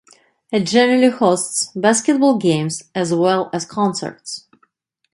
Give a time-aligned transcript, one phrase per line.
[0.51, 4.47] It generally hosts basketball games as well as concerts.